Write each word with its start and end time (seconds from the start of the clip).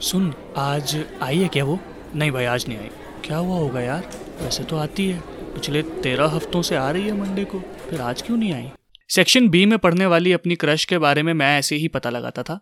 सुन, 0.00 0.34
आज 0.56 1.04
आई 1.22 1.38
है 1.38 1.48
क्या 1.48 1.64
वो? 1.64 1.78
नहीं 2.14 2.30
भाई, 2.30 2.44
आज 2.44 2.64
नहीं 2.68 2.78
आई। 2.78 2.88
क्या 3.24 3.36
हुआ 3.36 3.56
होगा 3.56 3.80
यार? 3.80 4.10
वैसे 4.42 4.62
तो 4.62 4.76
आती 4.76 5.08
है। 5.08 5.20
पिछले 5.26 5.82
तेरह 5.82 6.26
हफ्तों 6.26 6.62
से 6.62 6.76
आ 6.76 6.90
रही 6.90 7.02
है 7.02 7.20
मंडे 7.20 7.44
को। 7.44 7.58
फिर 7.90 8.00
आज 8.00 8.22
क्यों 8.22 8.36
नहीं 8.36 8.52
आई? 8.52 8.70
सेक्शन 9.08 9.48
बी 9.48 9.66
में 9.66 9.78
पढ़ने 9.78 10.06
वाली 10.06 10.32
अपनी 10.32 10.54
क्रश 10.54 10.84
के 10.84 10.98
बारे 10.98 11.22
में 11.22 11.32
मैं 11.34 11.58
ऐसे 11.58 11.76
ही 11.76 11.88
पता 11.88 12.10
लगाता 12.10 12.42
था। 12.42 12.60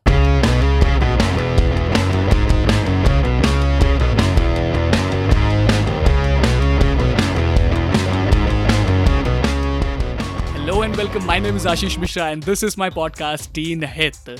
Hello 10.53 10.85
and 10.85 10.97
welcome 10.97 11.25
my 11.25 11.41
name 11.41 11.57
is 11.57 11.69
Ashish 11.69 11.99
Mishra 11.99 12.29
and 12.29 12.45
this 12.45 12.65
is 12.65 12.77
my 12.79 12.91
podcast 12.91 13.55
teen 13.55 13.85
hit 13.87 14.37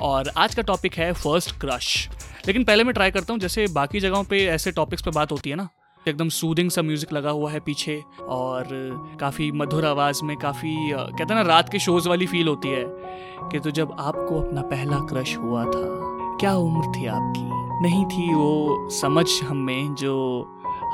और 0.00 0.32
आज 0.36 0.54
का 0.54 0.62
टॉपिक 0.62 0.94
है 0.94 1.12
फ़र्स्ट 1.12 1.50
क्रश 1.50 2.08
लेकिन 2.48 2.64
पहले 2.64 2.84
मैं 2.84 2.92
ट्राई 2.94 3.10
करता 3.10 3.32
हूँ, 3.32 3.40
जैसे 3.40 3.66
बाकी 3.68 4.00
जगहों 4.00 4.24
पे 4.24 4.38
ऐसे 4.46 4.70
टॉपिक्स 4.72 5.02
पे 5.02 5.10
बात 5.10 5.32
होती 5.32 5.50
है 5.50 5.56
ना 5.56 5.68
एकदम 6.08 6.28
सूदिंग 6.28 6.70
सा 6.70 6.82
म्यूज़िक 6.82 7.12
लगा 7.12 7.30
हुआ 7.30 7.50
है 7.50 7.58
पीछे, 7.60 7.96
और 8.20 8.68
काफ़ी 9.20 9.50
मधुर 9.52 9.86
आवाज़ 9.86 10.22
में 10.24 10.36
काफ़ी 10.36 10.74
कहते 10.92 11.24
हैं 11.24 11.34
ना, 11.34 11.42
रात 11.48 11.68
के 11.68 11.78
शोज़ 11.78 12.08
वाली 12.08 12.26
फील 12.26 12.48
होती 12.48 12.68
है, 12.68 12.84
कि 13.50 13.58
तो 13.58 13.70
जब 13.70 13.92
आपको 14.00 14.40
अपना 14.40 14.62
पहला 14.62 14.98
क्रश 15.06 15.36
हुआ 15.36 15.64
था, 15.64 15.82
क्या 16.40 16.54
उम्र 16.56 16.92
थी 16.96 17.06
आपकी? 17.06 17.42
नहीं 17.82 18.04
थी 18.06 18.32
वो 18.34 18.88
समझ 18.92 19.26
हम 19.42 19.56
में, 19.66 19.94
जो 19.94 20.14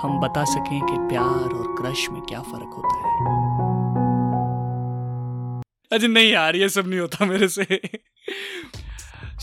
हम 0.02 0.18
बता 0.20 0.44
सकें 0.44 0.80
कि 0.80 0.96
प्यार 1.08 1.54
और 1.54 1.74
क्रश 1.78 2.08
में 2.10 2.20
क्या 2.22 2.40
फ़र्क 2.42 2.74
होता 2.76 2.96
है। 2.96 3.12
अरे 5.92 6.08
नहीं 6.08 6.32
यार, 6.32 6.56
ये 6.56 6.68
सब 6.68 6.88
नहीं 6.88 7.00
होता 7.00 7.26
मेरे 7.26 7.48
से। 7.48 7.80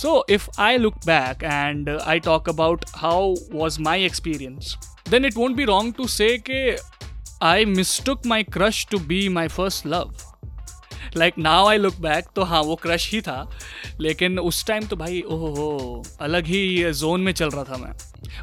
So, 0.02 0.24
if 0.28 0.50
I 0.58 0.78
look 0.78 1.00
back 1.06 1.44
and 1.44 1.88
I 1.88 2.18
talk 2.18 2.48
about 2.48 2.86
how 2.96 3.36
was 3.52 3.78
my 3.78 3.98
experience, 3.98 4.76
then 5.06 5.24
it 5.24 5.36
won't 5.36 5.56
be 5.56 5.68
wrong 5.68 5.94
to 5.94 6.08
say 6.08 6.38
that 6.38 6.80
I 7.40 7.66
mistook 7.66 8.26
my 8.26 8.42
crush 8.42 8.88
to 8.88 9.00
be 9.00 9.30
my 9.30 9.48
first 9.48 9.86
love. 9.86 10.31
Like 11.18 11.38
now 11.38 11.68
I 11.68 11.78
look 11.78 11.96
back 12.02 12.26
तो 12.36 12.44
हाँ 12.44 12.62
वो 12.62 12.76
crush 12.76 13.12
ही 13.12 13.22
था। 13.22 13.50
लेकिन 14.02 14.40
उस 14.40 14.66
time 14.68 14.84
तो 14.84 14.96
भाई 14.96 15.22
ओहो 15.22 15.48
हो 15.50 16.04
अलग 16.22 16.46
ही 16.46 16.94
जोन 16.94 17.22
में 17.22 17.32
चल 17.32 17.50
रहा 17.50 17.64
था 17.64 17.78
मैं। 17.78 17.92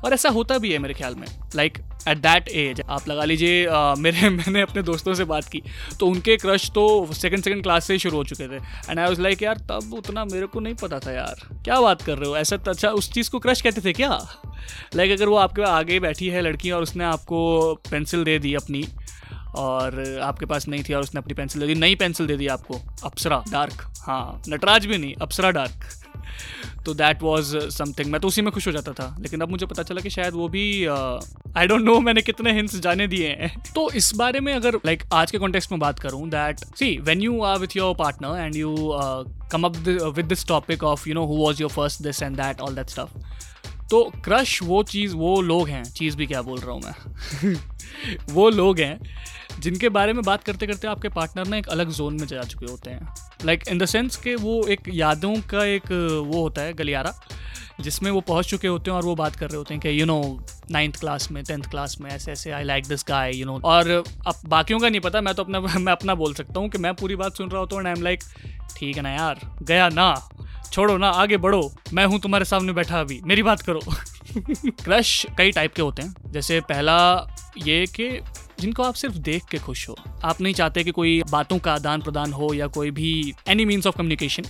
और 0.05 0.13
ऐसा 0.13 0.29
होता 0.29 0.59
भी 0.59 0.73
है 0.73 0.79
मेरे 0.79 0.95
ख्याल 0.95 1.15
में। 1.15 1.27
लाइक 1.57 1.79
एट 2.09 2.19
दैट 2.19 2.49
एज 2.49 2.81
आप 2.89 3.09
लगा 3.09 3.25
लीजिए 3.25 3.67
मेरे 3.99 4.29
मैंने 4.39 4.61
अपने 4.61 4.83
दोस्तों 4.83 5.15
से 5.15 5.25
बात 5.25 5.49
की 5.49 5.63
तो 6.01 6.07
उनके 6.07 6.37
क्रश 6.37 6.71
तो 6.71 7.13
सेकंड 7.13 7.45
सेकंड 7.45 7.63
क्लास 7.63 7.87
से 7.87 7.93
ही 7.93 7.99
शुरू 7.99 8.17
हो 8.17 8.25
चुके 8.25 8.49
थे। 8.49 8.63
एंड 8.91 8.99
आई 8.99 9.09
वाज 9.09 9.21
लाइक 9.21 9.43
यार 9.43 9.59
तब 9.71 9.95
उतना 9.95 10.25
मेरे 10.25 10.47
को 10.47 10.61
नहीं 10.61 10.75
पता 10.75 10.99
था 10.99 11.13
यार। 11.13 11.63
क्या 11.65 11.81
बात 11.81 12.03
कर 12.03 12.19
रहे 12.19 12.31
हो? 12.31 12.37
ऐसा 12.37 12.59
अच्छा 12.69 12.89
उस 12.91 13.13
चीज़ 13.13 13.31
को 13.31 13.39
क्रश 13.39 13.61
कहते 13.61 13.81
थे 13.81 13.93
क्या? 13.93 14.09
लाइक 14.97 15.11
like, 15.11 15.21
अगर 15.21 15.29
वो 15.31 15.37
आपके 15.37 15.63
आगे 15.63 16.01
बैठी 16.01 16.29
है 16.29 16.41
लड़की 16.41 16.71
और 16.71 16.83
उसने 16.83 17.05
आपको 17.05 17.75
पेंसिल 17.91 18.25
दे 18.25 18.39
दी 18.39 18.55
अपनी 18.55 18.85
और 19.55 20.21
आपके 20.23 20.47
पास 20.47 20.69
नहीं 20.69 20.83
थी 20.89 20.95
और 20.95 21.03
उसने 21.03 21.19
अपनी 21.19 21.35
पेंसिल 21.35 21.61
दे 21.61 21.67
दी। 21.67 21.75
नई 21.75 21.95
पेंसिल 21.95 22.27
दे 22.27 22.37
दी 22.37 22.47
आपको। 22.47 22.81
अप्सरा 23.05 23.45
डार्क 23.53 23.95
हाँ 24.01 24.43
नटराज 24.49 24.87
भी 24.87 24.99
नहीं 24.99 25.15
अप्सरा 25.15 25.51
डार्क 25.51 25.85
तो 26.87 26.95
दैट 26.95 27.23
वॉज़ 27.23 27.57
समथिंग 27.59 28.11
मैं 28.11 28.21
तो 28.21 28.29
उसी 28.29 28.43
में 28.43 28.53
खुश 28.53 28.67
हो 28.67 28.73
जाता 28.73 28.93
था 28.93 29.17
लेकिन 29.21 29.41
अब 29.41 29.51
मुझे 29.51 29.67
पता 29.67 29.83
चला 29.83 30.01
कि 30.01 30.11
शायद 30.11 30.35
वो 30.35 30.49
भी 30.49 30.87
आई 31.57 31.67
डोंट 31.67 31.83
नो 31.83 32.01
मैंने 32.01 32.23
कितने 32.23 32.53
हिंट्स 32.53 32.77
जाने 32.77 33.07
दिए 33.07 33.29
हैं। 33.29 33.63
तो 33.75 33.91
इस 33.91 34.15
बारे 34.15 34.41
में 34.41 34.55
अगर 34.55 34.75
लाइक 34.77 35.03
like, 35.03 35.15
आज 35.15 35.31
के 35.31 35.39
कॉन्टेक्स्ट 35.39 35.73
में 35.73 35.81
बात 35.81 35.99
करूँ 35.99 36.29
that 36.29 36.59
see 36.59 36.99
when 36.99 37.21
you 37.21 37.43
are 37.43 37.59
with 37.59 37.77
your 37.77 37.95
partner 37.95 38.41
and 38.41 38.57
you 38.57 38.77
come 39.53 39.65
up 39.65 39.77
with 40.17 40.27
this 40.27 40.47
topic 40.47 40.85
of 40.85 41.09
you 41.09 41.15
know 41.15 41.25
who 41.25 41.47
was 41.47 41.61
your 41.61 41.71
first 41.71 42.03
this 42.03 42.23
and 42.23 42.37
that 42.37 42.61
all 42.61 42.75
that 42.75 42.89
stuff 42.89 43.19
तो 43.91 44.13
crush 44.25 44.63
वो 44.63 44.83
चीज़ 44.83 45.15
वो 45.15 45.41
लोग 45.43 45.69
हैं 45.69 45.85
चीज़ 45.85 46.17
भी 46.17 46.27
क्या 46.27 46.43
बोल 46.43 46.59
रहा 46.59 46.73
हूँ 46.73 46.83
मैं? 46.83 47.55
वो 48.31 48.51
लोग 48.51 48.79
हैं 48.79 48.99
जिनके 49.59 49.89
बारे 49.89 50.13
में 50.13 50.23
बात 50.25 50.45
करते 50.45 50.67
करते 50.67 50.89
आपके 50.89 51.09
पार्टनर 51.09 51.47
ना 51.47 51.57
एक 51.57 51.69
अलग 51.69 51.91
जोन 51.91 52.15
में 52.15 52.27
जा 52.27 52.43
चुके 52.43 52.67
होते 52.67 52.91
हैं। 52.91 53.15
लाइक 53.45 53.69
इन 53.69 53.79
द 53.79 53.85
सेंस 53.85 54.17
कि 54.17 54.35
वो 54.35 54.67
एक 54.67 54.81
यादों 54.89 55.35
का 55.35 55.65
एक, 55.65 55.93
वो 56.27 56.43
होता 56.43 56.63
है, 56.63 56.73
गलियारा, 56.73 57.15
जिसमें 57.81 58.11
वो 58.11 58.21
पहुँच 58.21 58.47
चुके 58.47 58.69
होते 58.69 58.91
हैं 58.91 58.99
और 58.99 59.05
वो 59.05 59.15
बात 59.15 59.37
कर 59.37 59.49
रहे 59.49 59.57
होते 59.57 59.75
हैं 59.75 59.81
कि 59.81 60.01
यू 60.01 60.07
नो 60.07 60.47
नाइन्थ 60.71 61.01
क्लास 61.01 61.31
में 61.31 61.45
टेंथ 61.45 61.63
क्लास 61.63 61.97
में, 62.01 62.11
ऐसे 62.11 62.33
ऐसे 62.33 62.51
I 62.51 62.65
like 62.65 62.87
this 62.87 63.05
guy 63.09 63.37
you 63.37 63.47
know 63.47 63.61
और 63.65 63.91
अब 64.27 64.35
बाकियों 64.47 64.79
का 64.79 64.89
नहीं 64.89 65.01
पता, 65.01 65.21
मैं 65.21 65.35
तो 65.35 65.43
अपना, 65.43 65.61
मैं 65.79 65.93
अपना 65.93 66.15
बोल 66.15 66.35
सकता 66.35 66.61
हूँ 66.61 66.69
कि 66.69 66.79
मैं 66.79 66.95
पूरी 66.95 67.17
बात 67.17 67.37
सुन 67.37 67.51
रहा 67.51 67.61
होता 67.61 67.77
हूँ 67.77 67.83
एंड 67.83 67.87
आई 67.87 67.95
एम 67.95 68.03
लाइक 68.03 68.21
ठीक 68.77 68.97
है 68.97 69.03
ना 69.03 69.11
यार, 69.11 69.41
गया 69.63 69.89
ना, 69.89 70.29
छोड़ो 70.73 70.97
ना, 70.99 71.09
आगे 71.09 71.37
बढ़ो, 71.37 71.73
मैं 71.93 72.07
हूँ 72.07 72.21
तुम्हारे 72.21 72.45
सामने 72.45 72.73
बैठा 72.73 73.01
अभी, 73.01 73.21
मेरी 73.25 73.43
बात 73.43 73.63
करो। 73.63 73.81
क्रश 74.67 75.27
कई 75.39 75.53
टाइप 75.53 75.75
के 75.75 75.83
होते 75.83 76.03
हैं। 76.03 76.15
जैसे 76.31 76.61
पहला 76.61 76.97
ये 77.67 77.87
कि 77.87 78.21
जिनको 78.61 78.83
आप 78.83 78.95
सिर्फ़ 78.95 79.19
देख 79.19 79.45
के 79.45 79.59
खुश 79.59 79.89
हो। 79.89 79.97
आप 80.25 80.41
नहीं 80.41 80.55
चाहते 80.55 80.85
कि 80.85 80.91
कोई 80.91 81.23
बातों 81.31 81.59
का 81.59 81.73
आदान 81.73 82.03
प्रदान 82.03 82.33
हो 82.33 82.55
या 82.55 82.67
कोई 82.67 82.91
भी 82.91 83.35
एनी 83.49 83.65
मीन्स 83.65 83.87
ऑफ़ 83.87 83.97
कम्युनिकेशन 83.97 84.43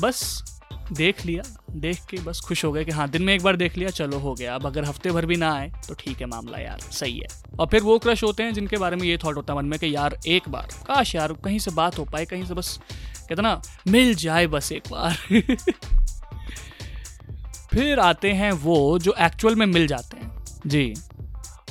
बस 0.00 0.44
देख 0.92 1.26
लिया, 1.26 1.42
देख 1.70 2.00
के 2.10 2.16
बस 2.16 2.40
खुश 2.40 2.64
हो 2.64 2.72
गए 2.72 2.84
कि 2.84 2.90
हाँ 2.90 3.08
दिन 3.08 3.22
में 3.22 3.34
एक 3.34 3.42
बार 3.42 3.56
देख 3.56 3.76
लिया, 3.76 3.90
चलो 3.90 4.18
हो 4.18 4.34
गया। 4.34 4.54
अब 4.54 4.66
अगर 4.66 4.84
हफ़्ते 4.84 5.10
भर 5.10 5.26
भी 5.26 5.36
ना 5.36 5.52
आए 5.54 5.72
तो 5.88 5.94
ठीक 5.94 6.20
है 6.20 6.26
मामला 6.26 6.58
यार, 6.58 6.78
सही 6.80 7.18
है। 7.18 7.26
और 7.60 7.66
फिर 7.66 7.82
वो 7.82 7.98
क्रश 7.98 8.24
होते 8.24 8.42
हैं 8.42 8.54
जिनके 8.54 8.76
बारे 8.76 8.96
में 8.96 9.04
ये 9.04 9.18
थॉट 9.18 9.36
होता 9.36 9.52
है 9.52 9.58
मन 9.58 9.64
में 9.64 9.78
कि 9.78 9.94
यार, 9.94 10.18
एक 10.26 10.48
बार, 10.48 10.68
काश 10.86 11.14
यार, 11.14 11.32
कहीं 11.32 11.58
से 11.58 11.70
बात 11.70 11.98
हो 11.98 12.04
पाए 12.04 12.24
कहीं 12.24 12.44
से 12.44 12.54
बस, 12.54 12.80
कहते 13.28 13.42
ना, 13.42 13.62
मिल 13.88 14.14
जाए 14.14 14.46
बस 14.46 14.72
एक 14.72 14.82
बार। 14.90 15.18
फिर 17.70 17.98
आते 17.98 18.32
हैं 18.32 18.52
वो 18.52 18.98
जो 18.98 19.14
एक्चुअल 19.20 19.54
में 19.54 19.66
मिल 19.66 19.86
जाते 19.86 20.16
हैं। 20.16 20.44
जी। 20.66 20.94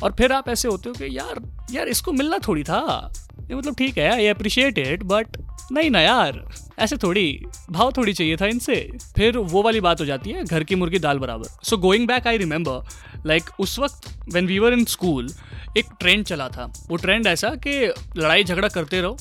और 0.04 0.16
फिर 0.18 0.32
आप 0.32 0.50
ऐसे 0.50 0.68
होते 0.68 0.90
हो 0.90 0.96
कि 0.96 1.18
यार 1.18 1.42
यार 1.72 1.88
इसको 1.88 2.12
मिलना 2.12 2.38
थोड़ी 2.48 2.64
था। 2.64 3.12
ये 3.50 3.56
मतलब 3.56 3.76
ठीक 3.78 3.98
है 3.98 4.12
आई 4.12 4.28
अप्रिशिएट 4.28 4.78
इट 4.78 5.04
बट 5.04 5.38
नहीं 5.72 5.90
ना 5.92 6.02
यार, 6.02 6.44
ऐसे 6.80 6.98
थोड़ी, 6.98 7.40
भाव 7.72 7.92
थोड़ी 7.92 8.14
चाहिए 8.14 8.36
था 8.38 8.46
इनसे। 8.46 8.76
फिर 9.16 9.38
वो 9.38 9.62
वाली 9.64 9.82
बात 9.82 10.02
हो 10.02 10.06
जाती 10.06 10.32
है, 10.32 10.44
घर 10.44 10.64
की 10.64 10.76
मुर्गी 10.76 11.00
दाल 11.00 11.20
बराबर। 11.20 11.64
So 11.64 11.78
going 11.78 12.08
back 12.08 12.28
I 12.28 12.38
remember 12.38 13.26
like 13.26 13.50
उस 13.60 13.78
वक्त 13.80 14.08
when 14.34 14.48
we 14.48 14.60
were 14.60 14.74
in 14.74 14.86
school 14.86 15.30
एक 15.78 15.86
ट्रेंड 16.00 16.26
चला 16.26 16.48
था। 16.50 16.72
वो 16.90 16.96
ट्रेंड 16.98 17.28
ऐसा 17.28 17.50
कि 17.58 17.80
लड़ाई 18.18 18.44
झगड़ा 18.44 18.68
करते 18.68 19.02
रहो, 19.02 19.18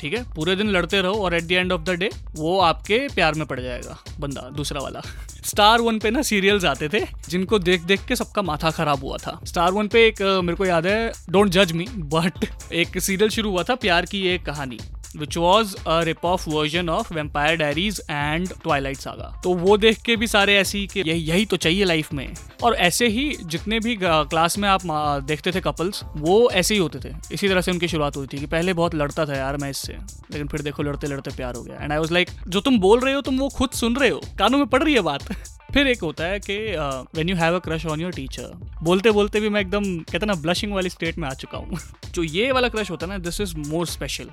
ठीक 0.00 0.14
है? 0.14 0.22
पूरे 0.34 0.56
दिन 0.56 0.70
लड़ते 0.70 1.00
रहो 1.00 1.24
और 1.24 1.34
at 1.34 1.44
the 1.44 1.52
end 1.52 1.72
of 1.72 1.82
the 1.82 1.90
day 1.90 2.10
वो 2.36 2.58
आपके 2.60 2.98
प्यार 3.14 3.34
में 3.34 3.46
पड़ 3.46 3.60
जाएगा, 3.60 3.98
बंदा, 4.20 4.48
दूसरा 4.50 4.80
वाला। 4.80 5.02
स्टार 5.44 5.80
वन 5.80 5.98
पे 5.98 6.10
ना 6.10 6.22
सीरियल्स 6.22 6.64
आते 6.64 6.88
थे, 6.88 7.00
जिनको 7.28 7.58
देख 7.58 7.82
देख 7.82 8.04
के 8.06 8.16
सबका 8.16 8.42
माथा 8.42 8.70
खराब 8.70 9.04
हुआ 9.04 9.16
था। 9.16 9.38
स्टार 9.44 9.72
वन 9.72 9.88
पे 9.88 10.06
एक, 10.06 10.22
मेरे 10.22 10.56
को 10.56 10.64
याद 10.64 10.86
है 10.86 11.12
डोंट 11.30 11.48
जज 11.48 11.72
मी 11.72 11.86
बट 11.88 12.72
एक 12.72 12.98
सीरियल 12.98 13.30
शुरू 13.30 13.50
हुआ 13.50 13.62
था, 13.62 13.74
प्यार 13.74 14.06
की 14.06 14.26
एक 14.28 14.44
कहानी। 14.46 14.78
Which 15.16 15.36
was 15.36 15.74
a 15.78 16.00
rip 16.02 16.24
off 16.24 16.48
version 16.50 16.88
of 16.88 17.12
Vampire 17.14 17.56
Diaries 17.56 18.00
and 18.10 18.48
Twilight 18.52 18.96
Saga 18.96 19.30
तो 19.44 19.54
वो 19.54 19.76
देख 19.76 20.00
के 20.02 20.16
भी 20.16 20.26
सारे 20.26 20.56
ऐसी 20.56 20.86
कि 20.86 21.00
यही 21.00 21.20
यही 21.22 21.46
तो 21.46 21.56
चाहिए 21.56 21.84
लाइफ 21.84 22.12
में। 22.12 22.34
और 22.62 22.74
ऐसे 22.74 23.06
ही 23.08 23.24
जितने 23.44 23.78
भी 23.80 23.96
क्लास 24.02 24.58
में 24.58 24.68
आप 24.68 24.82
देखते 25.26 25.52
थे 25.52 25.60
कपल्स 25.60 26.02
वो 26.16 26.50
ऐसे 26.50 26.74
ही 26.74 26.80
होते 26.80 26.98
थे। 27.00 27.14
इसी 27.32 27.48
तरह 27.48 27.60
से 27.60 27.70
उनकी 27.70 27.88
शुरुआत 27.88 28.16
हुई 28.16 28.26
थी 28.26 28.38
कि 28.38 28.46
पहले 28.46 28.72
बहुत 28.72 28.94
लड़ता 28.94 29.26
था 29.26 29.36
यार 29.36 29.56
मैं 29.56 29.70
इससे, 29.70 29.92
लेकिन 29.92 30.48
फिर 30.48 30.62
देखो 30.62 30.82
लड़ते 30.82 31.06
लड़ते 31.06 31.36
प्यार 31.36 31.54
हो 31.54 31.62
गया। 31.62 31.78
एंड 31.80 31.92
आई 31.92 31.98
वॉज़ 31.98 32.12
लाइक 32.12 32.30
जो 32.48 32.60
तुम 32.60 32.78
बोल 32.80 33.00
रहे 33.00 33.14
हो, 33.14 33.20
तुम 33.20 33.38
वो 33.38 33.48
खुद 33.48 33.70
सुन 33.72 33.96
रहे 33.96 34.10
हो। 34.10 34.20
कानों 34.38 34.58
में 34.58 34.66
पड़ 34.66 34.82
रही 34.82 34.94
है 34.94 35.00
बात। 35.02 35.32
फिर 35.72 35.86
एक 35.88 36.02
होता 36.02 36.24
है 36.24 36.38
कि 36.40 36.56
when 37.16 37.28
you 37.28 37.36
have 37.36 37.54
a 37.54 37.58
crush 37.58 37.86
on 37.86 38.00
your 38.00 38.12
teacher 38.12 38.52
बोलते 38.82 39.10
बोलते 39.10 39.40
भी 39.40 39.48
मैं 39.48 39.60
एकदम, 39.60 39.84
कहते 40.00 40.26
ना 40.26 40.34
ब्लशिंग 40.36 40.72
वाली 40.72 40.90
स्टेट 40.90 41.18
में 41.18 41.28
आ 41.28 41.32
चुका 41.34 41.58
हूँ। 41.58 41.78
जो 42.14 42.22
ये 42.22 42.50
वाला 42.52 42.68
क्रश 42.68 42.90
होता 42.90 43.06
है 43.06 43.12
ना 43.12 43.18
this 43.20 43.40
is 43.40 43.56
more 43.58 43.86
special 43.86 44.30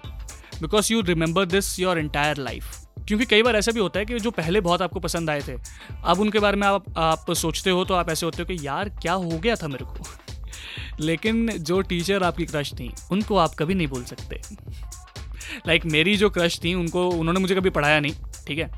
because 0.62 0.94
you 0.94 1.02
remember 1.02 1.46
this 1.46 1.80
your 1.80 2.00
entire 2.00 2.38
life 2.38 2.86
क्योंकि 3.08 3.26
कई 3.26 3.42
बार 3.42 3.56
ऐसा 3.56 3.72
भी 3.72 3.80
होता 3.80 4.00
है 4.00 4.06
कि 4.06 4.20
जो 4.20 4.32
पहले 4.32 4.62
बहुत 4.62 4.82
आपको 4.82 5.00
पसंद 5.00 5.30
आए 5.30 5.42
थे 5.42 5.58
अब 6.04 6.20
उनके 6.20 6.40
बारे 6.40 6.58
में 6.58 6.68
आप 6.68 6.84
आप 6.98 7.32
सोचते 7.32 7.70
हो 7.70 7.86
तो 7.86 7.94
आप 7.94 8.10
ऐसे 8.10 8.26
होते 8.26 8.44
हो 8.44 8.46
कि 8.46 8.68
यार 8.68 8.90
क्या 8.90 9.14
हो 9.14 9.30
गया 9.30 9.56
था 9.56 9.68
मेरे 9.68 9.86
को? 9.86 9.98
लेकिन 11.00 11.48
जो 11.50 11.82
टीचर 11.82 12.24
आपकी 12.24 12.46
क्रश 12.46 12.74
थी 12.74 12.94
उनको 13.12 13.38
आप 13.38 13.52
कभी 13.60 13.74
नहीं 13.74 13.88
बोल 13.88 14.04
सकते। 14.04 14.42
लाइक 15.68 15.82
like, 15.82 15.94
मेरी 15.94 16.18
जो 16.18 16.30
क्रश 16.30 16.60
थी 16.64 16.74
उनको 16.74 17.10
उन्होंने 17.10 17.40
मुझे 17.40 17.56
कभी 17.56 17.70
पढ़ाया 17.70 18.00
नहीं 18.00 18.14
ठीक 18.48 18.60
है? 18.60 18.72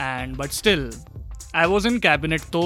And 0.00 0.36
but 0.36 0.50
still 0.50 0.90
I 1.56 1.66
was 1.66 1.86
in 1.88 1.98
cabinet 1.98 2.40
तो 2.52 2.60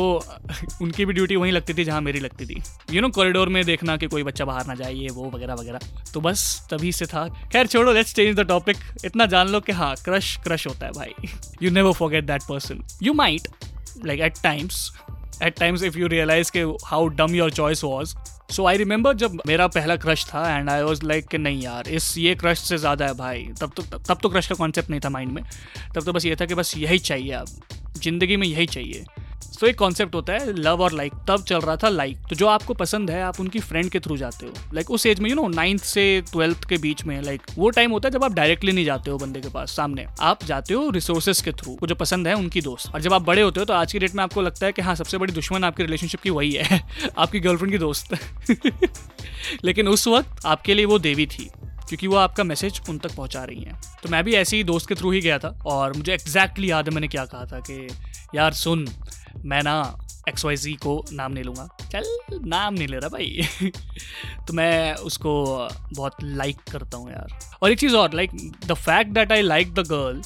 उनकी 0.83 1.05
भी 1.05 1.13
ड्यूटी 1.13 1.37
वहीं 1.37 1.53
लगती 1.53 1.75
थी 1.75 1.85
जहाँ 1.85 2.01
मेरी 2.01 2.21
लगती 2.21 2.47
थी। 2.47 2.61
यू 2.93 3.01
नो 3.03 3.09
कॉरिडोर 3.09 3.49
में 3.49 3.65
देखना 3.65 3.97
कि 3.97 4.07
कोई 4.07 4.23
बच्चा 4.23 4.45
बाहर 4.45 4.67
ना 4.67 4.75
जाए, 4.75 4.93
ये, 4.93 5.09
वो, 5.09 5.31
वगैरह 5.31 5.55
वगैरह। 5.55 5.79
तो 6.15 6.21
बस 6.21 6.69
तभी 6.71 6.93
से 6.93 7.07
था, 7.07 7.27
खैर, 7.53 7.67
छोड़ो 7.67 7.93
लेट्स 7.93 8.15
चेंज 8.15 8.37
द 8.37 8.47
टॉपिक 8.49 8.77
इतना 9.05 9.27
जान 9.27 9.49
लो 9.49 9.61
कि 9.61 9.73
हाँ 9.73 9.95
क्रश 10.05 10.37
क्रश 10.37 10.67
होता 10.67 10.87
है 10.87 10.93
भाई। 10.93 11.29
You 11.63 11.71
never 11.71 11.93
forget 11.93 12.25
that 12.25 12.43
person 12.43 12.83
you 13.03 13.13
might 13.15 13.49
like 14.07 14.21
at 14.21 14.43
times 14.43 14.91
at 15.43 15.59
times 15.59 15.83
if 15.83 15.99
you 15.99 16.07
realise 16.07 16.53
के 16.53 16.61
how 16.87 17.09
dumb 17.17 17.35
your 17.35 17.51
choice 17.51 17.85
was 17.85 18.15
so 18.53 18.67
I 18.67 18.77
remember 18.77 19.15
जब 19.15 19.39
मेरा 19.47 19.67
पहला 19.67 19.97
क्रश 19.97 20.25
था 20.25 20.57
एंड 20.57 20.71
आई 20.71 20.83
वॉज़ 20.83 21.05
लाइक 21.05 21.27
कि 21.29 21.39
नहीं 21.39 21.63
यार, 21.63 21.89
इस, 21.89 22.17
ये 22.19 22.35
क्रश 22.35 22.59
से 22.59 22.79
ज़्यादा 22.79 23.07
है 23.07 23.15
भाई। 23.15 23.43
तब 23.61 23.73
तो 23.77 23.83
तब 23.99 24.19
तो 24.23 24.29
क्रश 24.29 24.47
का 24.47 24.55
कॉन्सेप्ट 24.55 24.91
नहीं 24.91 25.01
था 25.01 25.11
माइंड 25.11 25.33
में। 25.33 25.43
तब 25.95 26.05
तो 26.05 26.13
बस 26.13 26.27
ये 26.27 26.37
था 26.37 26.47
कि 26.47 26.55
बस 26.55 26.77
यही 26.77 26.99
चाहिए 26.99 27.33
अब। 27.33 27.47
ज़िंदगी 27.97 28.37
में 28.37 28.47
यही 28.47 28.67
चाहिए। 28.67 29.05
तो 29.61 29.67
एक 29.67 29.79
कॉन्सेप्ट 29.79 30.15
होता 30.15 30.33
है 30.33 30.53
लव 30.53 30.83
और 30.83 30.93
लाइक 30.93 31.13
तब 31.29 31.43
चल 31.43 31.61
रहा 31.61 31.77
था 31.77 31.89
लाइक 31.89 32.19
तो 32.31 32.37
जो 32.37 32.47
आपको 32.47 32.75
पसंद 32.75 33.11
है, 33.11 33.23
आप 33.23 33.41
उनकी 33.41 33.61
फ्रेंड 33.61 33.91
के 33.91 34.01
थ्रू 34.01 34.17
जाते 34.17 34.47
हो। 34.47 34.53
लाइक 34.75 34.91
उस 34.91 35.07
एज 35.07 35.21
में 35.21 35.29
यू 35.31 35.37
नो 35.37 35.47
नाइन्थ 35.49 35.83
से 35.83 36.23
ट्वेल्थ 36.33 36.65
के 36.69 36.77
बीच 36.79 37.05
में 37.05 37.21
लाइक 37.23 37.43
वो 37.57 37.71
टाइम 37.71 37.91
होता 37.91 38.09
है 38.09 38.13
जब 38.13 38.25
आप 38.25 38.33
डायरेक्टली 38.33 38.73
नहीं 38.73 38.85
जाते 38.85 39.11
हो 39.11 39.19
बंदे 39.19 39.41
के 39.41 39.49
पास, 39.49 39.77
सामने। 39.77 40.07
आप 40.21 40.45
जाते 40.45 40.75
हो 40.75 40.89
रिसोर्सेज 40.91 41.41
के 41.41 41.53
थ्रू 41.53 41.79
जो 41.87 41.95
पसंद 41.95 42.29
है, 42.29 42.35
उनकी 42.35 42.61
दोस्त। 42.61 42.95
और 42.95 43.01
जब 43.01 43.13
आप 43.13 43.23
बड़े 43.23 43.43
होते 43.43 43.61
हो 43.61 43.67
तो 43.67 43.73
आज 43.73 43.93
की 43.93 43.99
डेट 43.99 44.15
में 44.15 44.23
आपको 44.25 44.43
लगता 44.43 44.67
है 44.67 44.73
कि 44.73 44.83
हाँ 44.83 44.95
सबसे 44.95 45.19
बड़ी 45.19 45.33
दुश्मन 45.33 45.65
आपकी 45.65 45.83
रिलेशनशिप 45.83 46.21
की 46.21 46.31
वही 46.31 46.53
है। 46.53 46.81
आपकी 47.19 47.41
गर्लफ्रेंड 47.41 47.73
की 47.73 47.79
दोस्त। 47.79 48.15
लेकिन 49.65 49.89
उस 49.89 50.09
वक्त 50.09 50.47
आपके 50.47 50.75
लिए 50.75 50.85
वो 50.85 50.99
देवी 50.99 51.27
थी। 51.27 51.51
क्योंकि 51.89 52.07
वो 52.07 52.17
आपका 52.17 52.45
मैसेज 52.45 52.81
उन 52.89 52.99
तक 52.99 53.15
पहुँचा 53.15 53.45
रही 53.45 53.63
हैं। 53.63 53.81
तो 54.03 54.09
मैं 54.09 54.25
भी 54.25 54.35
ऐसे 54.35 54.57
ही 54.57 54.65
दोस्त 54.65 54.89
के 54.89 54.95
थ्रू 54.95 55.11
ही 55.11 55.21
गया 55.21 55.39
था 55.39 55.59
और 55.67 55.97
मुझे 55.97 56.15
एग्जैक्टली 56.15 56.71
याद 56.71 56.89
है 56.89 56.95
मैंने 56.95 57.09
क्या 57.09 57.25
कहा 57.25 57.45
था 57.45 57.61
कि, 57.61 57.89
यार 58.35 58.53
सुन, 58.53 58.89
मैं 59.45 59.63
ना 59.63 59.99
एक्स 60.29 60.45
वाई 60.45 60.57
जी 60.57 60.73
को 60.75 61.05
नाम 61.13 61.33
नहीं 61.33 61.45
लूँगा। 61.45 61.69
चल, 61.93 62.05
नाम 62.45 62.75
नहीं 62.75 62.89
ले 62.89 62.97
रहा 62.97 63.09
भाई। 63.09 63.49
तो 64.47 64.53
मैं 64.53 64.95
उसको 64.95 65.69
बहुत 65.97 66.13
लाइक 66.23 66.57
करता 66.73 66.97
हूँ 66.97 67.11
यार। 67.11 67.39
और 67.63 67.73
एक 67.73 67.79
चीज़ 67.79 67.97
और 67.97 68.15
like 68.15 68.31
the 68.67 68.75
fact 68.75 69.11
that 69.11 69.33
I 69.33 69.43
like 69.43 69.75
the 69.75 69.79
girl 69.79 70.23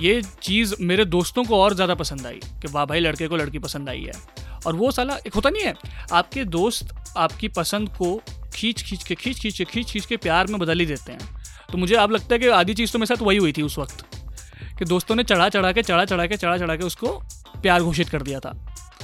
ये 0.00 0.22
चीज़ 0.42 0.74
मेरे 0.80 1.04
दोस्तों 1.04 1.44
को 1.44 1.60
और 1.60 1.74
ज़्यादा 1.74 1.94
पसंद 1.94 2.26
आई 2.26 2.34
कि 2.34 2.68
वाह 2.68 2.84
भाई, 2.84 3.00
लड़के 3.00 3.28
को 3.28 3.36
लड़की 3.36 3.58
पसंद 3.58 3.88
आई 3.88 4.00
है। 4.00 4.12
और 4.66 4.76
वो 4.76 4.90
साला, 4.90 5.16
एक 5.16 5.34
होता 5.34 5.50
नहीं 5.50 5.62
है, 5.62 5.74
आपके 6.12 6.44
दोस्त 6.44 6.94
आपकी 7.16 7.48
पसंद 7.48 7.88
को 7.88 8.22
खींच 8.58 8.82
खींच 8.82 9.02
के, 9.04 9.14
खींच 9.14 9.38
खींच 9.38 9.58
के, 9.58 9.64
खींच 9.64 9.90
खींच 9.90 10.06
के 10.06 10.16
प्यार 10.18 10.46
में 10.46 10.58
बदल 10.60 10.80
ही 10.80 10.86
देते 10.86 11.12
हैं। 11.12 11.36
तो 11.72 11.78
मुझे 11.78 11.94
अब 11.96 12.10
लगता 12.10 12.34
है 12.34 12.38
कि 12.38 12.48
आधी 12.54 12.74
चीज़ 12.74 12.92
तो 12.92 12.98
मेरे 12.98 13.06
साथ 13.06 13.22
वही 13.22 13.36
हुई 13.36 13.52
थी 13.52 13.62
उस 13.62 13.78
वक्त, 13.78 14.04
कि 14.78 14.84
दोस्तों 14.84 15.14
ने 15.16 15.22
चढ़ा 15.24 15.48
चढ़ा 15.48 15.72
के, 15.72 15.82
चढ़ा 15.82 16.04
चढ़ा 16.04 16.26
के, 16.26 16.36
चढ़ा 16.36 16.56
चढ़ा 16.58 16.76
के 16.76 16.84
उसको 16.84 17.08
प्यार 17.62 17.82
घोषित 17.82 18.08
कर 18.08 18.22
दिया 18.22 18.40
था। 18.40 18.52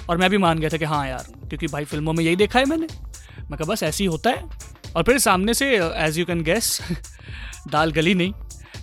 और 0.08 0.16
मैं 0.16 0.30
भी 0.30 0.38
मान 0.38 0.58
गया 0.58 0.68
था 0.68 0.76
कि 0.76 0.84
हाँ 0.84 1.06
यार, 1.08 1.26
क्योंकि 1.40 1.66
भाई 1.66 1.84
फ़िल्मों 1.84 2.12
में 2.12 2.24
यही 2.24 2.36
देखा 2.36 2.58
है 2.58 2.64
मैंने। 2.64 2.86
मैं 3.40 3.58
कहा, 3.58 3.64
बस 3.64 3.82
ऐसे 3.82 4.04
ही 4.04 4.08
होता 4.08 4.30
है। 4.30 4.42
और 4.96 5.02
फिर 5.02 5.18
सामने 5.18 5.54
से 5.54 5.66
एज 5.76 6.18
यू 6.18 6.24
कैन 6.24 6.42
गेस 6.42 6.80
दाल 7.68 7.92
गली 7.92 8.14
नहीं, 8.14 8.32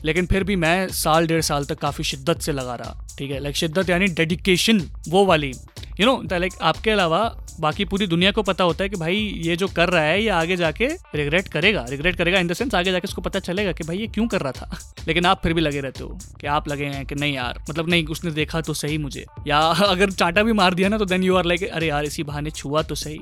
लेकिन 0.05 0.25
फिर 0.25 0.43
भी 0.43 0.55
मैं 0.55 0.87
साल, 0.89 1.27
डेढ़ 1.27 1.41
साल 1.41 1.65
तक 1.65 1.79
काफ़ी 1.79 2.03
शिद्दत 2.03 2.41
से 2.41 2.51
लगा 2.51 2.75
रहा, 2.75 3.07
ठीक 3.17 3.31
है? 3.31 3.39
लाइक 3.39 3.55
शिद्दत 3.55 3.89
यानी 3.89 4.07
डेडिकेशन 4.09 4.81
वो 5.07 5.25
वाली 5.25 5.53
यू 5.99 6.05
नो 6.05 6.37
लाइक 6.37 6.53
आपके 6.61 6.91
अलावा 6.91 7.37
बाकी 7.59 7.85
पूरी 7.85 8.07
दुनिया 8.07 8.31
को 8.31 8.43
पता 8.43 8.63
होता 8.63 8.83
है 8.83 8.89
कि 8.89 8.95
भाई 8.95 9.15
ये 9.15 9.55
जो 9.55 9.67
कर 9.67 9.89
रहा 9.89 10.03
है, 10.03 10.23
ये 10.23 10.29
आगे 10.29 10.55
जाके 10.55 10.87
रिग्रेट 11.15 11.47
करेगा। 11.47 11.85
रिग्रेट 11.89 12.15
करेगा 12.15 12.39
इन 12.39 12.47
द 12.47 12.53
सेंस 12.53 12.75
आगे 12.75 12.91
जाके 12.91 13.07
उसको 13.07 13.21
पता 13.21 13.39
चलेगा 13.39 13.71
कि 13.71 13.83
भाई 13.83 13.97
ये 13.97 14.07
क्यों 14.07 14.27
कर 14.27 14.41
रहा 14.41 14.51
था। 14.51 14.79
लेकिन 15.07 15.25
आप 15.25 15.41
फिर 15.43 15.53
भी 15.53 15.61
लगे 15.61 15.79
रहते 15.79 16.03
हो 16.03 16.19
कि 16.41 16.47
आप 16.47 16.67
लगे 16.67 16.85
हैं 16.85 17.05
कि 17.05 17.15
नहीं 17.15 17.33
यार 17.33 17.63
मतलब 17.69 17.89
नहीं, 17.89 18.05
उसने 18.05 18.31
देखा 18.31 18.61
तो 18.61 18.73
सही 18.73 18.97
मुझे। 18.97 19.25
या 19.47 19.59
अगर 19.87 20.11
चाटा 20.11 20.43
भी 20.43 20.53
मार 20.53 20.73
दिया 20.73 20.89
ना 20.89 20.97
तो 20.97 21.05
देन 21.05 21.23
यू 21.23 21.35
आर 21.35 21.45
लाइक 21.45 21.63
अरे 21.63 21.87
यार, 21.87 22.05
इसी 22.05 22.23
बहाने 22.23 22.51
छुआ 22.51 22.81
तो 22.81 22.95
सही। 22.95 23.19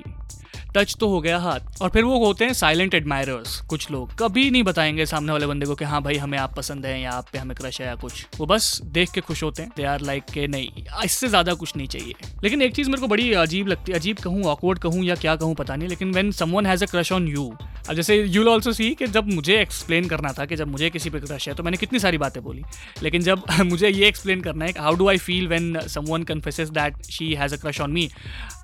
टच 0.76 0.96
तो 1.00 1.08
हो 1.10 1.20
गया 1.22 1.38
हाथ। 1.40 1.82
और 1.82 1.90
फिर 1.90 2.04
वो 2.04 2.18
होते 2.20 2.46
हैं 2.46 2.54
साइलेंट 2.54 2.94
एडमायरर्स 2.96 3.60
कुछ 3.62 3.90
लोग। 3.92 4.12
कभी 4.20 4.50
नहीं 4.52 4.64
बताएँगे 4.64 5.06
सामने 5.06 5.32
वाले 5.32 5.48
बंदे 5.48 5.66
को 5.66 5.76
कि 5.76 5.86
हाँ 5.86 6.02
भाई 6.02 6.18
हमें 6.18 6.38
आप 6.38 6.56
पसंद 6.56 6.86
है 6.86 7.00
या 7.02 7.12
आप 7.12 7.28
पे 7.34 7.40
हमें 7.40 7.56
क्रश 7.58 7.80
है 7.82 7.88
या 7.88 7.96
कुछ। 7.96 8.26
वो 8.40 8.46
बस 8.46 8.80
देख 8.86 9.12
के 9.12 9.22
खुश 9.22 9.44
होते 9.44 9.64
हैं। 9.64 9.72
दे 9.78 9.84
आर 9.84 10.02
लाइक 10.02 10.24
के 10.34 10.48
नहीं, 10.48 10.84
इससे 11.06 11.28
ज़्यादा 11.28 11.54
कुछ 11.54 11.76
नहीं 11.78 11.88
चाहिए। 11.88 12.14
लेकिन 12.44 12.62
एक 12.62 12.76
चीज़ 12.76 12.90
मेरे 12.90 13.02
को 13.02 13.08
बड़ी 13.08 13.32
अजीब 13.36 13.68
लगती 13.68 13.92
है 13.92 13.98
अजीब 14.00 14.18
कहूँ 14.18 14.44
ऑकवर्ड 14.46 14.80
कहूँ 14.80 15.04
या 15.04 15.16
क्या 15.16 15.36
कहूँ 15.36 15.56
पता 15.56 15.76
नहीं, 15.76 15.90
लेकिन 15.90 16.12
when 16.12 16.32
someone 16.32 16.66
has 16.66 16.84
a 16.84 16.88
crush 16.88 17.12
on 17.12 17.28
you 17.28 17.52
अब 17.88 17.96
जैसे 17.96 18.16
यू 18.24 18.46
ऑल्सो 18.50 18.72
सी 18.74 18.90
कि 18.96 19.08
जब 19.08 19.28
मुझे 19.34 19.60
एक्सप्लेन 19.62 20.08
करना 20.08 20.32
था 20.40 20.46
कि 20.46 20.56
जब 20.56 20.68
मुझे 20.68 20.90
किसी 20.90 21.10
पे 21.10 21.20
क्रश 21.20 21.48
है 21.50 21.54
तो 21.56 21.64
मैंने 21.64 21.78
कितनी 21.78 22.00
सारी 22.00 22.18
बातें 22.18 22.42
बोली। 22.44 22.64
लेकिन 23.04 23.22
जब 23.22 23.44
मुझे 23.62 23.90
ये 23.90 24.08
एक्सप्लेन 24.08 24.42
करना 24.42 24.66
है 24.66 24.74
how 24.80 24.96
do 24.96 25.10
I 25.10 25.18
feel 25.18 25.48
when 25.48 25.80
someone 26.06 26.24
confesses 26.24 26.70
that 26.70 27.02
she 27.12 27.34
has 27.34 27.56
a 27.56 27.58
crush 27.58 27.82
on 27.82 27.92
me 27.92 28.10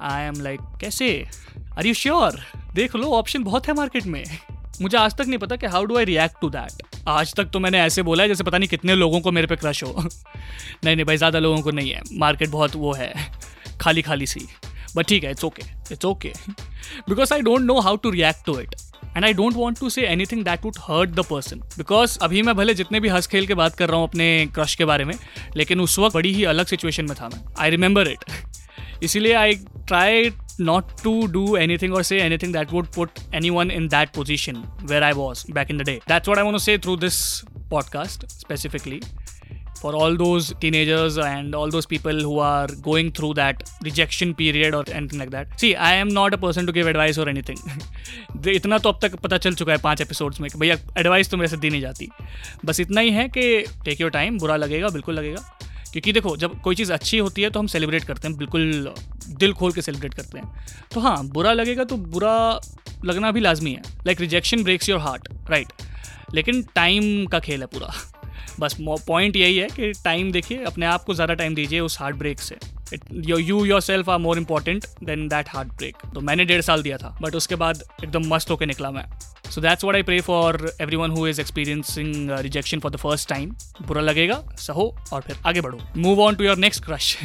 I 0.01 0.23
am 0.23 0.41
like 0.41 0.59
कैसे? 0.81 1.09
आर 1.77 1.87
यू 1.87 1.93
श्योर 1.93 2.39
देख 2.73 2.95
लो 2.95 3.11
ऑप्शन 3.11 3.43
बहुत 3.43 3.67
है 3.67 3.73
मार्केट 3.73 4.05
में. 4.05 4.23
मुझे 4.81 4.97
आज 4.97 5.15
तक 5.15 5.25
नहीं 5.27 5.37
पता 5.37 5.55
कि 5.55 5.67
how 5.67 5.85
do 5.85 5.97
I 5.97 6.05
react 6.05 6.39
to 6.41 6.49
that 6.49 6.83
आज 7.07 7.33
तक 7.33 7.49
तो 7.53 7.59
मैंने 7.59 7.81
ऐसे 7.81 8.03
बोला 8.03 8.23
है 8.23 8.29
जैसे 8.29 8.43
पता 8.43 8.57
नहीं 8.57 8.69
कितने 8.69 8.95
लोगों 8.95 9.19
को 9.21 9.31
मेरे 9.31 9.47
पे 9.47 9.55
क्रश 9.55 9.83
हो। 9.83 9.93
नहीं 10.85 10.95
नहीं 10.95 11.05
भाई, 11.05 11.17
ज़्यादा 11.17 11.39
लोगों 11.39 11.61
को 11.61 11.71
नहीं 11.71 11.91
है। 11.91 12.01
मार्केट 12.13 12.49
बहुत 12.49 12.75
वो 12.75 12.93
है। 12.93 13.13
खाली 13.81 14.01
खाली 14.01 14.27
सी। 14.27 14.47
बट 14.95 15.05
ठीक 15.05 15.23
है 15.23 15.31
it's 15.31 15.43
okay 15.43 15.63
it's 15.91 16.05
okay 16.05 16.31
because 17.09 17.33
I 17.33 17.41
don't 17.41 17.61
know 17.61 17.79
how 17.79 17.95
to 17.95 18.09
react 18.09 18.45
to 18.45 18.59
it 18.59 18.75
and 19.15 19.25
I 19.25 19.33
don't 19.33 19.53
want 19.53 19.79
to 19.79 19.89
say 19.89 20.05
anything 20.31 20.43
that 20.45 20.65
would 20.65 20.77
hurt 20.87 21.09
the 21.09 21.25
person 21.29 21.59
because 21.77 22.17
अभी 22.23 22.41
मैं 22.41 22.55
भले 22.55 22.73
जितने 22.73 22.99
भी 22.99 23.09
हंस 23.09 23.27
खेल 23.27 23.47
के 23.47 23.53
बात 23.61 23.75
कर 23.75 23.89
रहा 23.89 23.97
हूँ 23.97 24.07
अपने 24.07 24.29
क्रश 24.55 24.75
के 24.75 24.85
बारे 24.85 25.05
में 25.05 25.15
लेकिन 25.57 25.81
उस 25.81 25.99
वक्त 25.99 26.15
बड़ी 26.15 26.33
ही 26.33 26.43
अलग 26.53 26.65
सिचुएशन 26.65 27.05
में 27.05 27.15
था 27.21 27.29
मैं 27.29 27.43
आई 27.59 27.69
रिमेंबर 27.69 28.07
इट 28.07 28.25
इसीलिए 29.03 29.33
I 29.33 29.55
try 29.87 30.31
not 30.59 30.97
to 30.99 31.27
do 31.27 31.55
anything 31.57 31.91
or 31.91 32.01
say 32.03 32.19
anything 32.19 32.51
that 32.51 32.71
would 32.71 32.89
put 32.91 33.19
anyone 33.33 33.71
in 33.71 33.87
that 33.89 34.13
position 34.13 34.63
where 34.85 35.03
I 35.03 35.11
was 35.13 35.43
back 35.43 35.69
in 35.69 35.77
the 35.77 35.83
day. 35.83 35.99
That's 36.07 36.27
what 36.27 36.39
I 36.39 36.43
want 36.43 36.57
to 36.57 36.63
say 36.63 36.77
through 36.77 36.97
this 36.97 37.43
podcast 37.69 38.29
specifically. 38.31 39.01
For 39.79 39.91
all 39.95 40.15
those 40.19 40.47
teenagers 40.61 41.17
and 41.23 41.55
all 41.59 41.73
those 41.75 41.85
people 41.85 42.21
who 42.27 42.37
are 42.39 42.67
going 42.87 43.09
through 43.17 43.31
that 43.39 43.63
rejection 43.83 44.33
period 44.33 44.75
or 44.75 44.83
anything 44.99 45.21
like 45.21 45.31
that. 45.33 45.57
See, 45.63 45.71
I 45.87 45.91
am 46.03 46.13
not 46.17 46.37
a 46.37 46.39
person 46.43 46.69
to 46.69 46.75
give 46.77 46.89
advice 46.91 47.19
or 47.23 47.27
anything. 47.33 47.59
इतना 48.55 48.77
तो 48.77 48.89
अब 48.89 48.99
तक 49.01 49.15
पता 49.23 49.37
चल 49.37 49.55
चुका 49.55 49.71
है 49.71 49.77
पाँच 49.83 50.01
episodes 50.01 50.41
में 50.41 50.49
कि 50.51 50.59
भैया 50.59 50.77
एडवाइस 50.97 51.29
तो 51.31 51.37
मेरे 51.37 51.47
से 51.47 51.57
दी 51.57 51.69
नहीं 51.69 51.81
जाती। 51.81 52.09
बस 52.65 52.79
इतना 52.79 53.01
ही 53.01 53.11
है 53.11 53.27
कि 53.27 53.43
टेक 53.85 54.01
योर 54.01 54.11
टाइम 54.11 54.37
बुरा 54.39 54.55
लगेगा 54.55 54.89
बिल्कुल 54.89 55.15
लगेगा। 55.15 55.59
क्योंकि 55.91 56.11
देखो 56.13 56.35
जब 56.37 56.59
कोई 56.61 56.75
चीज़ 56.75 56.93
अच्छी 56.93 57.17
होती 57.17 57.41
है 57.41 57.49
तो 57.49 57.59
हम 57.59 57.67
सेलिब्रेट 57.67 58.03
करते 58.03 58.27
हैं 58.27 58.37
बिल्कुल 58.37 58.93
दिल 59.29 59.53
खोल 59.53 59.71
के 59.71 59.81
सेलिब्रेट 59.81 60.13
करते 60.13 60.37
हैं। 60.37 60.65
तो 60.93 60.99
हाँ 60.99 61.17
बुरा 61.27 61.53
लगेगा 61.53 61.83
तो 61.83 61.97
बुरा 61.97 62.35
लगना 63.05 63.31
भी 63.31 63.39
लाजमी 63.39 63.73
है। 63.73 63.81
Like 64.07 64.21
rejection 64.21 64.63
breaks 64.63 64.89
your 64.89 64.99
heart 64.99 65.27
right 65.49 65.73
लेकिन 66.33 66.61
टाइम 66.75 67.25
का 67.25 67.39
खेल 67.39 67.61
है 67.61 67.67
पूरा। 67.67 67.93
बस 68.59 68.75
पॉइंट 68.81 69.35
यही 69.35 69.57
है 69.57 69.67
कि 69.69 69.91
टाइम 70.03 70.31
देखिए, 70.31 70.63
अपने 70.63 70.85
आप 70.85 71.03
को 71.03 71.13
ज़्यादा 71.13 71.33
टाइम 71.33 71.55
दीजिए 71.55 71.79
उस 71.79 71.99
हार्ट 71.99 72.15
ब्रेक 72.15 72.39
से। 72.39 72.57
You 73.27 73.63
yourself 73.81 74.09
are 74.09 74.17
more 74.19 74.37
important 74.37 74.85
than 75.03 75.27
that 75.27 75.49
heart 75.49 75.69
break 75.69 75.95
तो 76.13 76.21
मैंने 76.21 76.45
डेढ़ 76.45 76.61
साल 76.61 76.83
दिया 76.83 76.97
था 76.97 77.17
बट 77.21 77.35
उसके 77.35 77.55
बाद 77.55 77.83
एकदम 78.03 78.27
मस्त 78.33 78.51
होकर 78.51 78.65
निकला 78.65 78.91
मैं। 78.91 79.05
So 79.51 79.61
that's 79.61 79.83
what 79.83 79.95
I 79.95 80.03
pray 80.03 80.19
for 80.21 80.59
everyone 80.95 81.11
who 81.11 81.27
is 81.27 81.41
experiencing 81.41 82.29
rejection 82.31 82.79
for 82.79 82.91
the 82.91 82.97
first 82.97 83.29
time 83.29 83.51
बुरा 83.87 84.01
लगेगा, 84.01 84.41
सहो, 84.57 84.95
और 85.13 85.21
फिर 85.21 85.37
आगे 85.45 85.61
बढ़ो। 85.61 85.79
Move 85.97 86.21
on 86.21 86.35
to 86.35 86.43
your 86.43 86.57
next 86.57 86.85
crush 86.85 87.17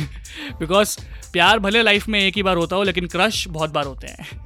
because 0.61 0.97
प्यार 1.33 1.59
भले 1.59 1.83
लाइफ 1.83 2.09
में 2.09 2.21
एक 2.21 2.37
ही 2.37 2.43
बार 2.43 2.57
होता 2.57 2.77
हो, 2.77 2.83
लेकिन 2.83 3.07
क्रश 3.07 3.47
बहुत 3.49 3.71
बार 3.71 3.87
होते 3.87 4.07
हैं। 4.07 4.41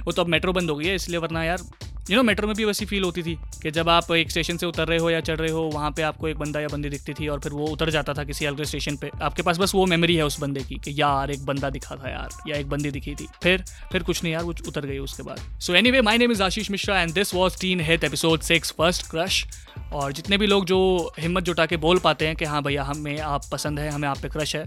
वो 0.06 0.12
तो 0.12 0.22
अब 0.22 0.28
मेट्रो 0.28 0.52
बंद 0.52 0.70
हो 0.70 0.76
गई 0.76 0.86
है, 0.86 0.94
इसलिए 0.94 1.18
वरना 1.18 1.44
यार 1.44 1.62
यू 2.10 2.16
नो 2.16 2.22
मेट्रो 2.22 2.46
में 2.46 2.54
भी 2.56 2.64
वैसी 2.64 2.84
फील 2.84 3.04
होती 3.04 3.22
थी 3.22 3.34
कि 3.62 3.70
जब 3.70 3.88
आप 3.88 4.10
एक 4.12 4.30
स्टेशन 4.30 4.56
से 4.56 4.66
उतर 4.66 4.86
रहे 4.88 4.98
हो 4.98 5.10
या 5.10 5.20
चढ़ 5.20 5.36
रहे 5.36 5.50
हो, 5.50 5.62
वहाँ 5.62 5.90
पे 5.90 6.02
आपको 6.02 6.28
एक 6.28 6.36
बंदा 6.36 6.60
या 6.60 6.68
बंदी 6.68 6.88
दिखती 6.88 7.14
थी 7.14 7.28
और 7.28 7.40
फिर 7.40 7.52
वो 7.52 7.66
उतर 7.66 7.90
जाता 7.90 8.14
था 8.14 8.24
किसी 8.24 8.44
अलग 8.44 8.62
स्टेशन 8.62 8.96
पे। 8.96 9.10
आपके 9.22 9.42
पास 9.42 9.58
बस 9.58 9.74
वो 9.74 9.86
मेमोरी 9.86 10.16
है 10.16 10.24
उस 10.24 10.40
बंदे 10.40 10.60
की 10.60 10.74
कि 10.74 10.94
यार, 11.00 11.30
एक 11.30 11.44
बंदा 11.46 11.70
दिखा 11.70 11.96
था 11.96 12.10
यार, 12.10 12.28
या 12.48 12.56
एक 12.56 12.68
बंदी 12.68 12.90
दिखी 12.90 13.14
थी। 13.14 13.26
फिर 13.42 13.64
फिर 13.92 14.02
कुछ 14.02 14.22
नहीं 14.22 14.32
यार, 14.32 14.42
वो 14.42 14.54
उतर 14.68 14.86
गई 14.86 14.98
उसके 14.98 15.22
बाद। 15.22 15.60
So 15.60 15.74
anyway 15.90 16.00
my 16.00 16.18
name 16.18 16.32
is 16.32 16.42
Ashish 16.42 16.70
Mishra 16.70 17.00
and 17.02 17.12
this 17.12 17.34
was 17.34 17.60
teen 17.60 17.80
heath 17.80 18.04
episode 18.04 18.40
six 18.40 18.72
first 18.72 19.10
crush 19.10 19.44
और 19.92 20.12
जितने 20.12 20.38
भी 20.38 20.46
लोग 20.46 20.64
जो 20.64 21.12
हिम्मत 21.18 21.42
जुटा 21.42 21.66
के 21.66 21.76
बोल 21.76 21.98
पाते 21.98 22.26
हैं 22.26 22.36
कि 22.36 22.44
हाँ 22.44 22.62
भैया, 22.62 22.82
हमें 22.82 23.18
आप 23.20 23.44
पसंद 23.52 23.80
है, 23.80 23.90
हमें 23.90 24.08
आप 24.08 24.18
पे 24.18 24.28
क्रश 24.28 24.56
है, 24.56 24.64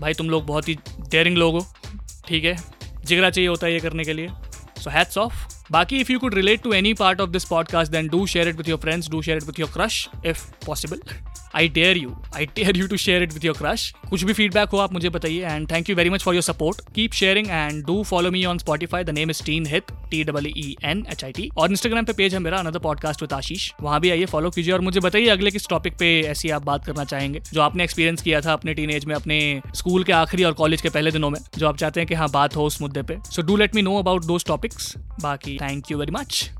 भाई 0.00 0.14
तुम 0.14 0.30
लोग 0.30 0.46
बहुत 0.46 0.68
ही 0.68 0.74
डेयरिंग 1.00 1.36
लोग 1.36 1.54
हो, 1.54 1.66
ठीक 2.28 2.44
है? 2.44 2.56
जिगरा 3.04 3.30
चाहिए 3.30 3.48
होता 3.48 3.66
है 3.66 3.72
ये 3.72 3.80
करने 3.80 4.04
के 4.04 4.12
लिए। 4.12 4.28
So 4.78 4.90
hats 4.90 5.18
off 5.18 5.51
Baki, 5.72 6.00
if 6.02 6.10
you 6.10 6.18
could 6.20 6.34
relate 6.34 6.62
to 6.64 6.74
any 6.74 6.92
part 6.92 7.18
of 7.18 7.32
this 7.32 7.46
podcast, 7.46 7.88
then 7.88 8.08
do 8.08 8.26
share 8.26 8.46
it 8.46 8.58
with 8.58 8.68
your 8.68 8.76
friends, 8.76 9.08
do 9.08 9.22
share 9.22 9.38
it 9.38 9.46
with 9.46 9.58
your 9.58 9.68
crush 9.68 10.08
if 10.24 10.48
possible. 10.60 10.98
I 11.56 11.68
dare 11.68 11.96
you 11.96 12.14
I 12.36 12.46
dare 12.46 12.76
you 12.76 12.86
to 12.88 12.96
share 12.96 13.22
it 13.22 13.32
with 13.32 13.44
your 13.44 13.56
crush 13.56 13.82
कुछ 14.10 14.22
भी 14.24 14.32
feedback 14.32 14.68
हो 14.68 14.78
आप 14.78 14.92
मुझे 14.92 15.08
बताइए 15.08 15.46
and 15.46 15.70
thank 15.70 15.90
you 15.90 15.96
very 15.96 16.10
much 16.10 16.22
for 16.22 16.34
your 16.34 16.42
support 16.42 16.80
keep 16.94 17.12
sharing 17.12 17.46
and 17.50 17.84
do 17.86 18.02
follow 18.02 18.30
me 18.30 18.44
on 18.44 18.58
Spotify 18.58 19.04
the 19.04 19.10
name 19.10 19.30
is 19.30 19.42
teen 19.46 19.66
hit 19.66 19.90
T 20.10 20.22
double 20.24 20.46
E 20.46 20.76
N 20.84 21.04
H 21.12 21.24
I 21.24 21.32
T 21.32 21.48
और 21.56 21.70
Instagram 21.70 22.04
पे 22.04 22.12
page 22.12 22.34
है 22.34 22.40
मेरा 22.40 22.58
another 22.58 22.78
podcast 22.78 23.22
with 23.22 23.32
आशीष 23.32 23.70
वहाँ 23.82 24.00
भी 24.00 24.10
आइए 24.10 24.26
follow 24.26 24.50
कीजिए 24.50 24.72
और 24.74 24.80
मुझे 24.80 25.00
बताइए 25.00 25.28
अगले 25.28 25.50
किस 25.50 25.68
टॉपिक 25.68 25.98
पे 25.98 26.08
ऐसी 26.30 26.50
आप 26.50 26.64
बात 26.64 26.84
करना 26.86 27.04
चाहेंगे 27.04 27.42
जो 27.52 27.60
आपने 27.60 27.84
एक्सपीरियंस 27.84 28.22
किया 28.22 28.40
था 28.40 28.52
अपने 28.52 28.74
टीन 28.74 28.90
एज 28.90 29.04
में 29.04 29.14
अपने 29.14 29.40
स्कूल 29.74 30.04
के 30.04 30.12
आखिरी 30.12 30.44
और 30.44 30.52
कॉलेज 30.52 30.82
के 30.82 30.88
पहले 30.88 31.10
दिनों 31.10 31.30
में 31.30 31.38
जो 31.58 31.68
आप 31.68 31.76
चाहते 31.76 32.00
हैं 32.00 32.06
कि 32.08 32.14
हाँ 32.14 32.30
बात 32.30 32.56
हो 32.56 32.66
उस 32.66 32.80
मुद्दे 32.82 33.02
पे. 33.02 33.18
So 33.30 33.42
do 33.42 33.56
let 33.56 33.74
me 33.74 33.82
know 33.82 33.98
about 33.98 34.24
those 34.24 34.44
topics 34.44 34.94
बाकी 35.20 35.58
थैंक 35.62 35.90
यू 35.90 35.98
वेरी 35.98 36.12
मच 36.12 36.50